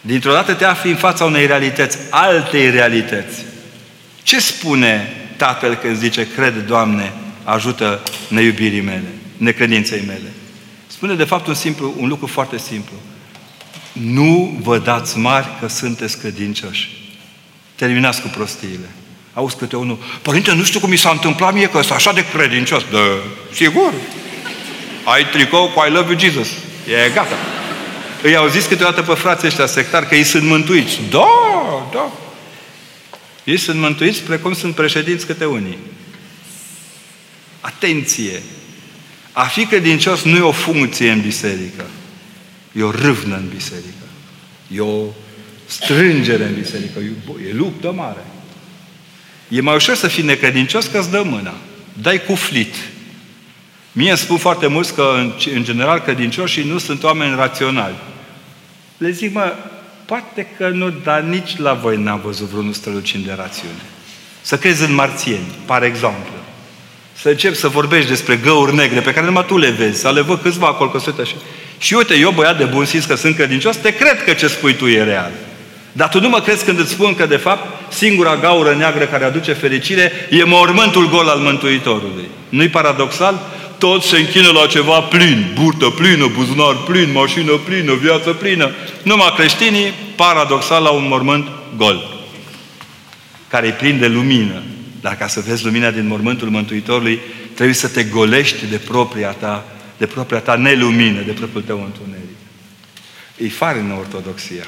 [0.01, 3.45] Dintr-o dată te afli în fața unei realități, altei realități.
[4.23, 7.13] Ce spune Tatăl când zice, cred, Doamne,
[7.45, 10.33] ajută neiubirii mele, necredinței mele?
[10.87, 12.95] Spune, de fapt, un, simplu, un lucru foarte simplu.
[13.93, 16.98] Nu vă dați mari că sunteți credincioși.
[17.79, 18.89] Terminați cu prostiile.
[19.35, 22.27] Auzi câte unul, Părinte, nu știu cum mi s-a întâmplat mie că sunt așa de
[22.27, 22.83] credincios.
[22.91, 22.99] Da,
[23.53, 23.93] sigur.
[25.05, 26.49] Ai tricou cu I love you Jesus.
[27.07, 27.37] E gata.
[28.23, 31.01] Îi au zis câteodată pe frații ăștia sectari că ei sunt mântuiți.
[31.11, 31.27] Da,
[31.93, 32.13] da.
[33.45, 35.79] Ei sunt mântuiți precum sunt președinți câte unii.
[37.61, 38.43] Atenție!
[39.33, 41.87] A fi credincios nu e o funcție în biserică.
[42.73, 44.07] E o râvnă în biserică.
[44.69, 45.05] E o
[45.69, 46.99] strângere în biserică.
[46.99, 48.25] E, e luptă mare.
[49.49, 51.55] E mai ușor să fii necredincios că îți dă mâna.
[51.93, 52.75] Dai cuflit.
[53.93, 57.95] Mie îmi spun foarte mulți că, în, în general, credincioșii nu sunt oameni raționali.
[58.97, 59.55] Le zic, mă,
[60.09, 63.83] Poate că nu, dar nici la voi n-am văzut vreunul strălucind de rațiune.
[64.41, 66.33] Să crezi în marțieni, par exemplu.
[67.13, 70.21] Să încep să vorbești despre găuri negre pe care numai tu le vezi, să le
[70.21, 71.35] văd câțiva acolo că sunt așa.
[71.79, 74.75] Și uite, eu băiat de bun simț că sunt credincios, te cred că ce spui
[74.75, 75.33] tu e real.
[75.99, 79.25] Dar tu nu mă crezi când îți spun că, de fapt, singura gaură neagră care
[79.25, 82.29] aduce fericire e mormântul gol al Mântuitorului.
[82.49, 83.41] Nu-i paradoxal?
[83.79, 88.71] toți se închină la ceva plin, burtă plină, buzunar plin, mașină plină, viață plină.
[89.03, 92.27] Numai creștinii, paradoxal, la un mormânt gol,
[93.49, 94.63] care e plin de lumină.
[95.01, 97.21] Dar ca să vezi lumina din mormântul Mântuitorului,
[97.55, 99.65] trebuie să te golești de propria ta,
[99.97, 102.37] de propria ta nelumină, de propriul tău întuneric.
[103.37, 104.67] E farină ortodoxia.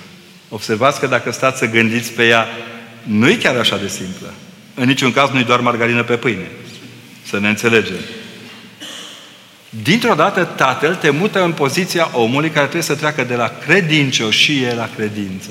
[0.53, 2.47] Observați că dacă stați să gândiți pe ea,
[3.03, 4.33] nu e chiar așa de simplă.
[4.75, 6.51] În niciun caz nu-i doar margarină pe pâine.
[7.23, 7.97] Să ne înțelegem.
[9.83, 14.75] Dintr-o dată, Tatăl te mută în poziția omului care trebuie să treacă de la credincioșie
[14.75, 15.51] la credință.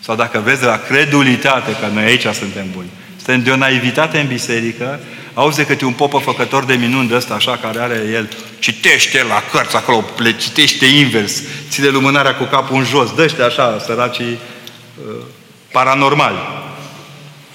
[0.00, 2.88] Sau dacă vezi de la credulitate, că noi aici suntem buni.
[3.16, 5.00] Suntem de o naivitate în biserică,
[5.34, 9.42] auzi câte un popă făcător de minuni de ăsta, așa, care are el, citește la
[9.52, 14.38] cărți acolo, le citește invers, ține lumânarea cu capul în jos, dă așa, săracii
[15.08, 15.14] uh,
[15.72, 16.38] paranormali.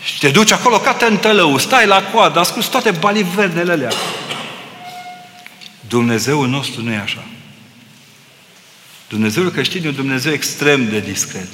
[0.04, 3.92] Și te duci acolo ca tântălău, stai la coadă, asculți toate balivernele alea.
[5.88, 7.24] Dumnezeul nostru nu e așa.
[9.08, 11.48] Dumnezeul creștin e un Dumnezeu extrem de discret.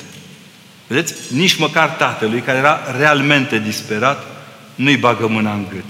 [0.88, 1.14] Vedeți?
[1.34, 4.26] Nici măcar tatălui, care era realmente disperat,
[4.76, 5.86] nu-i bagă mâna în gât.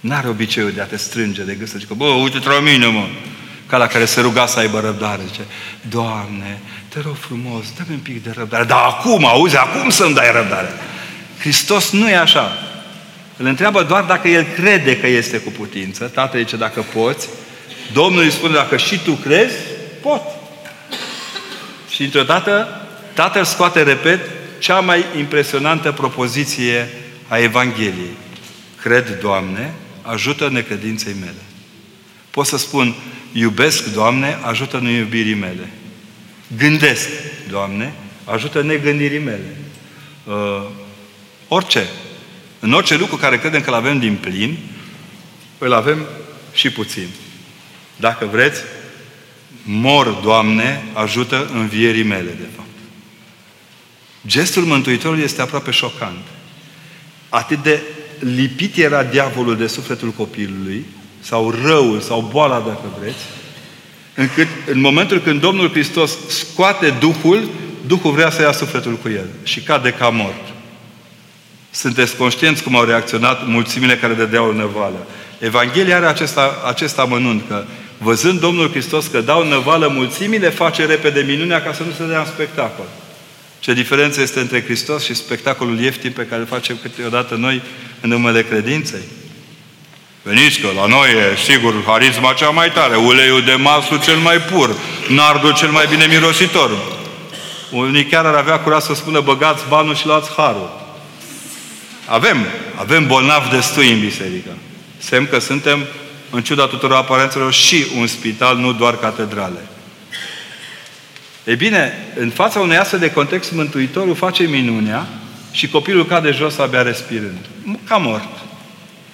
[0.00, 3.06] N-are obiceiul de a te strânge de gât să zică, bă, uite-te la mine, mă!
[3.66, 5.22] Ca la care se ruga să aibă răbdare.
[5.26, 5.40] Zice,
[5.88, 8.64] Doamne, te rog frumos, dă-mi un pic de răbdare.
[8.64, 10.68] Dar acum, auzi, acum să-mi dai răbdare.
[11.38, 12.58] Hristos nu e așa.
[13.36, 16.04] Îl întreabă doar dacă el crede că este cu putință.
[16.04, 17.28] Tatăl zice, dacă poți.
[17.92, 19.54] Domnul îi spune, dacă și tu crezi,
[20.02, 20.22] pot.
[21.90, 22.80] Și într-o dată,
[23.14, 24.20] tatăl scoate, repet,
[24.58, 26.88] cea mai impresionantă propoziție
[27.28, 28.16] a Evangheliei.
[28.82, 31.42] Cred, Doamne, ajută necredinței mele.
[32.30, 32.94] Pot să spun,
[33.32, 35.70] iubesc, Doamne, ajută neiubirii mele.
[36.56, 37.08] Gândesc,
[37.50, 37.92] Doamne,
[38.24, 39.56] ajută negândirii mele.
[40.24, 40.62] Uh,
[41.48, 41.86] Orice.
[42.60, 44.58] În orice lucru care credem că îl avem din plin,
[45.58, 46.06] îl avem
[46.52, 47.08] și puțin.
[47.96, 48.60] Dacă vreți,
[49.62, 52.68] mor, Doamne, ajută învierii mele, de fapt.
[54.26, 56.26] Gestul Mântuitorului este aproape șocant.
[57.28, 57.82] Atât de
[58.20, 60.86] lipit era diavolul de sufletul copilului,
[61.20, 63.24] sau răul, sau boala, dacă vreți,
[64.14, 67.48] încât în momentul când Domnul Hristos scoate Duhul,
[67.86, 70.48] Duhul vrea să ia sufletul cu el și cade ca mort.
[71.70, 75.06] Sunteți conștienți cum au reacționat mulțimile care dădeau năvală.
[75.38, 77.64] Evanghelia are acest, acest amănunt că
[77.98, 82.18] văzând Domnul Hristos că dau năvală mulțimile, face repede minunea ca să nu se dea
[82.18, 82.84] în spectacol.
[83.60, 87.62] Ce diferență este între Hristos și spectacolul ieftin pe care îl facem câteodată noi
[88.00, 89.02] în numele credinței?
[90.22, 94.38] Veniți că la noi e, sigur, harisma cea mai tare, uleiul de maslu cel mai
[94.38, 94.76] pur,
[95.08, 96.70] nardul cel mai bine mirositor.
[97.70, 100.70] Unii chiar ar avea curaj să spună, băgați banul și luați harul.
[102.06, 104.50] Avem, avem bolnavi destui în biserică.
[104.98, 105.86] Semn că suntem,
[106.30, 109.69] în ciuda tuturor aparențelor, și un spital, nu doar catedrale.
[111.44, 115.06] E bine, în fața unei astfel de context, Mântuitorul face minunea
[115.52, 117.46] și copilul cade jos abia respirând.
[117.84, 118.28] Ca mort.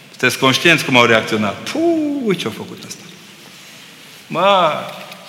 [0.09, 1.55] Sunteți conștienți cum au reacționat.
[1.55, 1.83] Puh,
[2.25, 3.03] uite ce-a făcut asta.
[4.27, 4.73] Mă,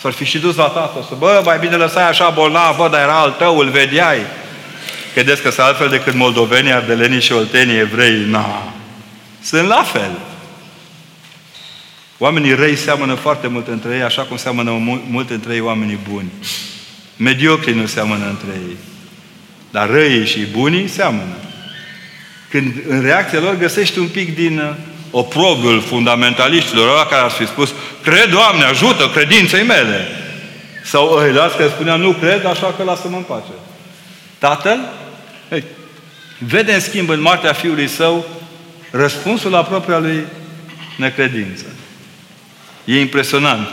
[0.01, 3.01] s-ar fi și dus la tată, să, bă, mai bine lăsai așa bolnav, bă, dar
[3.01, 4.19] era al tău, îl vedeai.
[5.13, 8.25] Credeți că sunt altfel decât moldovenii, ardelenii și oltenii, evrei?
[8.25, 8.73] Na.
[9.41, 10.11] Sunt la fel.
[12.17, 14.71] Oamenii răi seamănă foarte mult între ei, așa cum seamănă
[15.09, 16.31] mult între ei oamenii buni.
[17.17, 18.77] Mediocrii nu seamănă între ei.
[19.71, 21.35] Dar răii și bunii seamănă.
[22.49, 24.75] Când în reacția lor găsești un pic din uh,
[25.11, 30.07] oprobiul fundamentaliștilor, ăla care ar fi spus, cred, Doamne, ajută credinței mele.
[30.83, 33.51] Sau ăilați care spunea, nu cred, așa că lasă-mă în pace.
[34.37, 34.79] Tatăl
[35.51, 35.63] ei,
[36.39, 38.25] vede în schimb în moartea fiului său
[38.91, 40.25] răspunsul la propria lui
[40.97, 41.65] necredință.
[42.85, 43.67] E impresionant.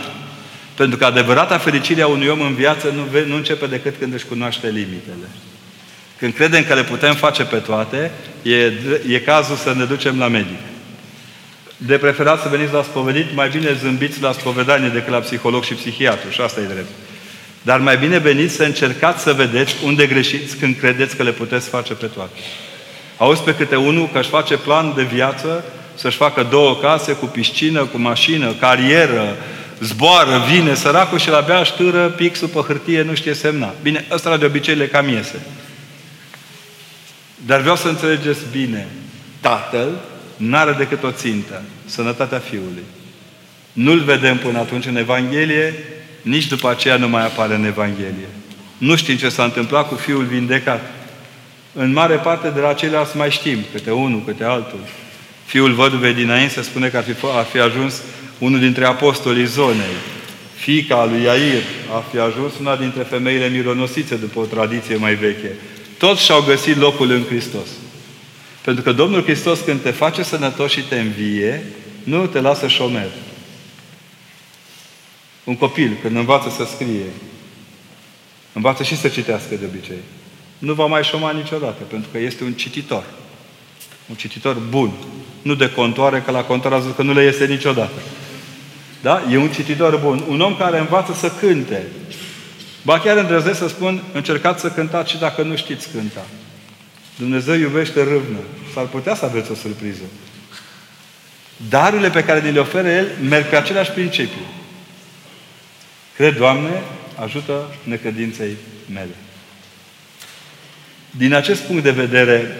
[0.74, 4.24] Pentru că adevărata fericire a unui om în viață nu, nu începe decât când își
[4.24, 5.28] cunoaște limitele.
[6.18, 8.10] Când credem că le putem face pe toate,
[8.42, 8.72] e,
[9.08, 10.58] e cazul să ne ducem la medic.
[11.76, 15.74] De preferat să veniți la spovedit, mai bine zâmbiți la spovedanie decât la psiholog și
[15.74, 16.30] psihiatru.
[16.30, 16.90] Și asta e drept.
[17.62, 21.68] Dar mai bine veniți să încercați să vedeți unde greșiți când credeți că le puteți
[21.68, 22.38] face pe toate.
[23.16, 27.26] Auzi pe câte unul că își face plan de viață să-și facă două case cu
[27.26, 29.36] piscină, cu mașină, carieră,
[29.80, 33.74] zboară, vine săracul și la bea ștâră pixul pe hârtie, nu știe semna.
[33.82, 35.40] Bine, ăsta de obicei le cam iese.
[37.46, 38.88] Dar vreau să înțelegeți bine.
[39.40, 39.88] Tatăl
[40.36, 42.84] n-are decât o țintă, sănătatea Fiului.
[43.72, 45.74] Nu-L vedem până atunci în Evanghelie,
[46.22, 48.28] nici după aceea nu mai apare în Evanghelie.
[48.78, 50.80] Nu știm ce s-a întâmplat cu Fiul vindecat.
[51.72, 54.78] În mare parte de la ceilalți mai știm, câte unul, câte altul.
[55.44, 58.02] Fiul văduvei dinainte se spune că ar fi, ar fi ajuns
[58.38, 59.94] unul dintre apostolii zonei.
[60.54, 61.62] Fica lui Iair
[61.94, 65.52] ar fi ajuns una dintre femeile mironosițe după o tradiție mai veche.
[65.98, 67.68] Toți și-au găsit locul în Hristos.
[68.60, 71.64] Pentru că Domnul Hristos când te face sănătos și te învie,
[72.04, 73.10] nu te lasă șomer.
[75.44, 77.06] Un copil, când învață să scrie,
[78.52, 80.02] învață și să citească de obicei.
[80.58, 83.04] Nu va mai șoma niciodată, pentru că este un cititor.
[84.08, 84.92] Un cititor bun.
[85.42, 88.00] Nu de contoare, că la contoare a zis că nu le iese niciodată.
[89.04, 89.22] Da?
[89.30, 90.24] E un cititor bun.
[90.28, 91.82] Un om care învață să cânte.
[92.82, 96.26] Ba chiar îndrăznesc să spun, încercați să cântați și dacă nu știți cânta.
[97.18, 98.38] Dumnezeu iubește râvnă.
[98.74, 100.02] S-ar putea să aveți o surpriză.
[101.68, 104.42] Darurile pe care ni le oferă El merg pe același principiu.
[106.16, 106.82] Cred, Doamne,
[107.14, 108.56] ajută necredinței
[108.92, 109.14] mele.
[111.10, 112.56] Din acest punct de vedere,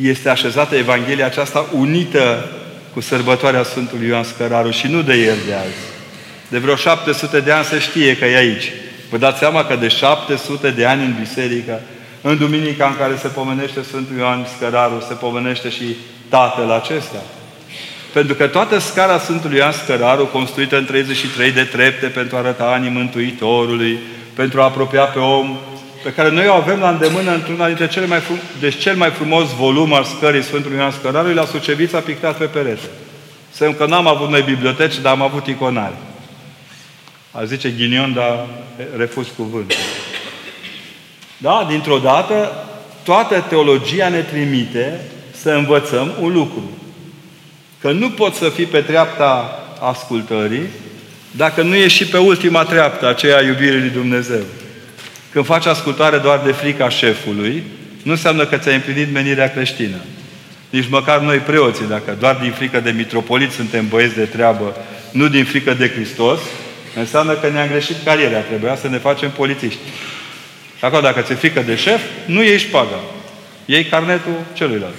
[0.00, 2.48] este așezată Evanghelia aceasta unită
[2.94, 5.84] cu sărbătoarea Sfântului Ioan Scăraru și nu de ieri de azi.
[6.48, 8.72] De vreo 700 de ani se știe că e aici.
[9.10, 11.80] Vă dați seama că de 700 de ani în biserică,
[12.20, 15.96] în duminica în care se pomenește Sfântul Ioan Scăraru, se pomenește și
[16.28, 17.22] Tatăl acesta.
[18.12, 22.64] Pentru că toată scara Sfântului Ioan Scăraru, construită în 33 de trepte pentru a arăta
[22.64, 23.98] anii Mântuitorului,
[24.34, 25.58] pentru a apropia pe om,
[26.04, 29.10] pe care noi o avem la îndemână într-una dintre cele mai frum- deci cel mai
[29.10, 32.88] frumos volum al scării Sfântului Ioan Scăraru, la Sucevița pictat pe perete.
[33.50, 35.94] Semn că n-am avut noi biblioteci, dar am avut iconari.
[37.30, 38.46] A zice ghinion, dar
[38.96, 39.76] refuz cuvântul.
[41.36, 41.66] Da?
[41.68, 42.52] Dintr-o dată,
[43.02, 45.00] toată teologia ne trimite
[45.40, 46.70] să învățăm un lucru.
[47.80, 50.66] Că nu poți să fii pe treapta ascultării
[51.30, 54.42] dacă nu ești și pe ultima treaptă, aceea iubirii lui Dumnezeu.
[55.34, 57.62] Când faci ascultare doar de frica șefului,
[58.02, 59.96] nu înseamnă că ți-ai împlinit menirea creștină.
[60.70, 64.76] Nici măcar noi preoții, dacă doar din frică de mitropolit suntem băieți de treabă,
[65.10, 66.40] nu din frică de Hristos,
[66.96, 68.38] înseamnă că ne-am greșit cariera.
[68.38, 69.78] Trebuia să ne facem polițiști.
[70.78, 73.00] Și acolo, dacă ți-e frică de șef, nu iei șpaga.
[73.64, 74.94] Iei carnetul celuilalt.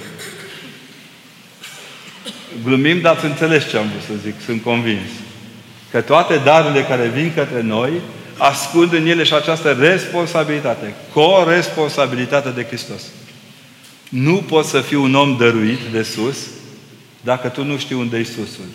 [2.63, 5.09] Glumim, dar ați înțeles ce am vrut să zic, sunt convins.
[5.91, 7.91] Că toate darurile care vin către noi
[8.37, 13.01] ascund în ele și această responsabilitate, co-responsabilitate de Hristos.
[14.09, 16.37] Nu poți să fii un om dăruit de sus
[17.21, 18.69] dacă tu nu știi unde e susul.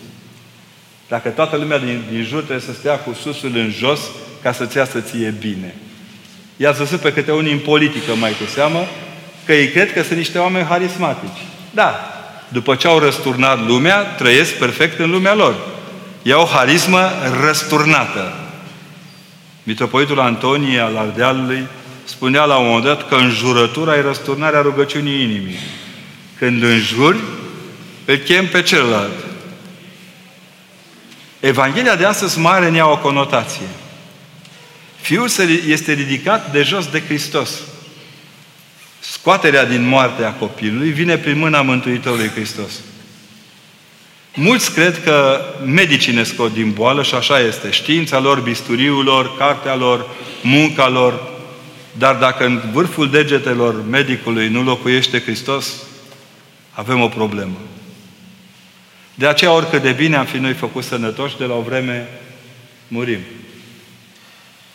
[1.07, 3.99] Dacă toată lumea din, din jur trebuie să stea cu susul în jos
[4.41, 5.75] ca să-ți iasă ție bine.
[6.57, 8.85] I-ați văzut pe câte unii în politică mai cu seamă
[9.45, 11.41] că ei cred că sunt niște oameni harismatici.
[11.71, 11.95] Da,
[12.47, 15.55] după ce au răsturnat lumea, trăiesc perfect în lumea lor.
[16.23, 17.11] E o harismă
[17.45, 18.33] răsturnată.
[19.63, 21.67] Mitropolitul Antonie al Ardealului
[22.03, 25.59] spunea la un moment dat că înjurătura e răsturnarea rugăciunii inimii.
[26.37, 27.17] Când înjuri,
[28.05, 29.25] îl chem pe celălalt.
[31.39, 33.65] Evanghelia de astăzi mare ne ia o conotație.
[35.01, 35.29] Fiul
[35.67, 37.49] este ridicat de jos de Hristos.
[38.99, 42.71] Scoaterea din moarte a copilului vine prin mâna Mântuitorului Hristos.
[44.33, 47.71] Mulți cred că medicii ne scot din boală și așa este.
[47.71, 50.05] Știința lor, bisturiul lor, cartea lor,
[50.41, 51.29] munca lor.
[51.97, 55.73] Dar dacă în vârful degetelor medicului nu locuiește Hristos,
[56.71, 57.57] avem o problemă.
[59.13, 62.07] De aceea, oricât de bine am fi noi făcut sănătoși, de la o vreme
[62.87, 63.19] murim.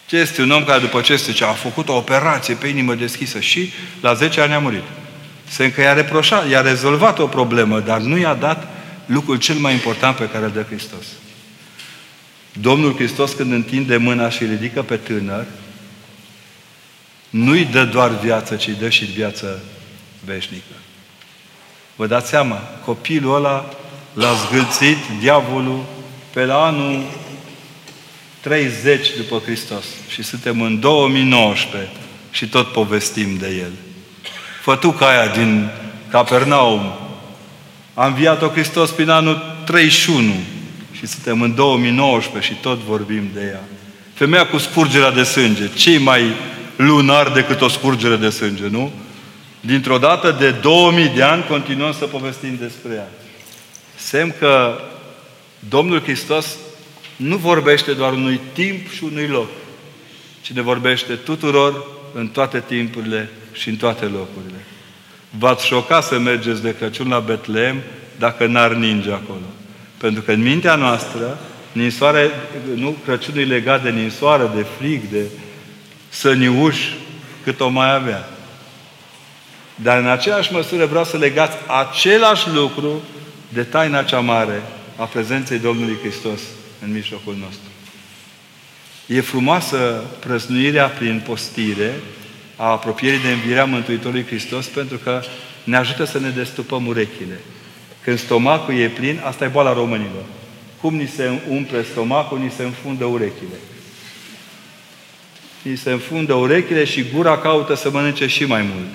[0.06, 3.40] Ce este un om care după ce zice, a făcut o operație pe inimă deschisă
[3.40, 4.82] și la 10 ani a murit.
[5.48, 8.75] Se încă i-a reproșat, i-a rezolvat o problemă, dar nu i-a dat
[9.06, 11.06] lucrul cel mai important pe care îl dă Hristos.
[12.52, 15.46] Domnul Hristos când întinde mâna și ridică pe tânăr,
[17.30, 19.62] nu-i dă doar viață, ci îi dă și viață
[20.24, 20.74] veșnică.
[21.96, 23.68] Vă dați seama, copilul ăla
[24.12, 25.84] l-a zgâlțit diavolul
[26.32, 27.02] pe la anul
[28.40, 29.84] 30 după Hristos.
[30.08, 31.90] Și suntem în 2019
[32.30, 33.72] și tot povestim de El.
[34.62, 35.70] Fătuca aia din
[36.10, 37.05] Capernaum
[37.98, 40.32] a înviat-o Hristos prin anul 31
[40.92, 43.60] și suntem în 2019 și tot vorbim de ea.
[44.14, 45.68] Femeia cu scurgerea de sânge.
[45.74, 46.22] ce mai
[46.76, 48.92] lunar decât o scurgere de sânge, nu?
[49.60, 53.08] Dintr-o dată de 2000 de ani continuăm să povestim despre ea.
[53.94, 54.80] Semn că
[55.68, 56.56] Domnul Hristos
[57.16, 59.48] nu vorbește doar unui timp și unui loc,
[60.40, 64.64] ci ne vorbește tuturor în toate timpurile și în toate locurile.
[65.38, 67.82] V-ați șoca să mergeți de Crăciun la Betlehem
[68.18, 69.46] dacă n-ar ninge acolo.
[69.96, 71.38] Pentru că în mintea noastră,
[71.72, 72.30] ninsoare,
[72.74, 75.24] nu, Crăciunul e legat de ninsoară, de frig, de
[76.08, 76.76] săniuș,
[77.44, 78.28] cât o mai avea.
[79.74, 83.02] Dar în aceeași măsură vreau să legați același lucru
[83.48, 84.62] de taina cea mare
[84.96, 86.40] a prezenței Domnului Hristos
[86.82, 87.68] în mijlocul nostru.
[89.06, 91.94] E frumoasă prăznuirea prin postire
[92.56, 95.22] a apropierii de învierea Mântuitorului Hristos pentru că
[95.64, 97.40] ne ajută să ne destupăm urechile.
[98.00, 100.24] Când stomacul e plin, asta e boala românilor.
[100.80, 103.56] Cum ni se umple stomacul, ni se înfundă urechile.
[105.62, 108.90] Ni se înfundă urechile și gura caută să mănânce și mai mult.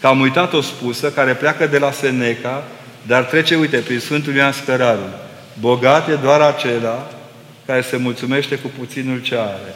[0.00, 2.64] Că am uitat o spusă care pleacă de la Seneca,
[3.06, 5.20] dar trece, uite, prin Sfântul Ioan Scărarul.
[5.60, 7.10] Bogat e doar acela
[7.66, 9.74] care se mulțumește cu puținul ce are.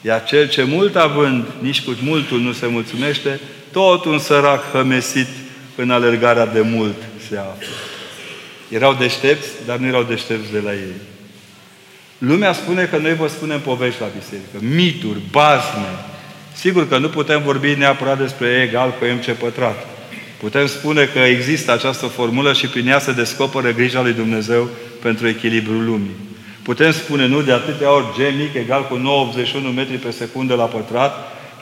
[0.00, 3.40] Iar cel ce mult având, nici cu multul nu se mulțumește,
[3.72, 5.28] tot un sărac hămesit
[5.76, 6.96] în alergarea de mult
[7.28, 7.66] se află.
[8.68, 10.94] Erau deștepți, dar nu erau deștepți de la ei.
[12.18, 16.04] Lumea spune că noi vă spunem povești la biserică, mituri, bazme.
[16.54, 19.86] Sigur că nu putem vorbi neapărat despre E egal cu MC pătrat.
[20.38, 24.68] Putem spune că există această formulă și prin ea se descoperă grija lui Dumnezeu
[25.02, 26.27] pentru echilibrul lumii.
[26.68, 30.64] Putem spune, nu, de atâtea ori G mic egal cu 981 metri pe secundă la
[30.64, 31.12] pătrat,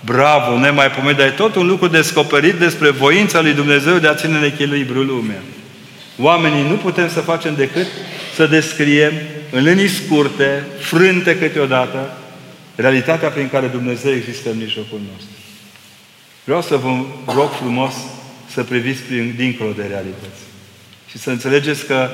[0.05, 4.37] bravo, nemaipomenit, dar e tot un lucru descoperit despre voința lui Dumnezeu de a ține
[4.37, 5.43] în echilibru lumea.
[6.19, 7.87] Oamenii nu putem să facem decât
[8.35, 9.13] să descriem
[9.51, 12.17] în linii scurte, frânte câteodată,
[12.75, 15.37] realitatea prin care Dumnezeu există în mijlocul nostru.
[16.45, 16.91] Vreau să vă
[17.35, 17.95] rog frumos
[18.53, 20.43] să priviți prin, dincolo de realități.
[21.11, 22.11] Și să înțelegeți că,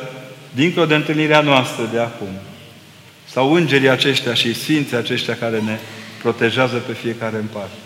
[0.54, 2.28] dincolo de întâlnirea noastră de acum,
[3.32, 5.78] sau îngerii aceștia și sfinții aceștia care ne
[6.22, 7.76] protejează pe fiecare în parte.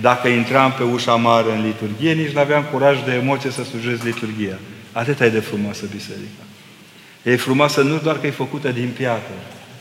[0.00, 4.02] Dacă intram pe ușa mare în liturghie, nici nu aveam curaj de emoție să slujesc
[4.02, 4.58] liturghia.
[4.92, 6.42] Atât e de frumoasă biserica.
[7.22, 9.34] E frumoasă nu doar că e făcută din piatră,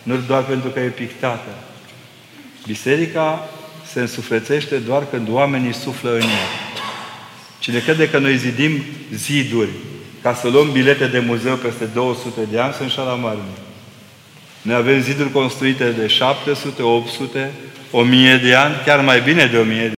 [0.03, 1.49] nu doar pentru că e pictată.
[2.65, 3.49] Biserica
[3.91, 6.47] se însuflețește doar când oamenii suflă în ea.
[7.59, 8.83] Cine crede că noi zidim
[9.13, 9.69] ziduri
[10.21, 13.37] ca să luăm bilete de muzeu peste 200 de ani, sunt la mare.
[14.67, 17.51] Noi avem ziduri construite de 700, 800,
[17.91, 19.95] 1000 de ani, chiar mai bine de 1000 de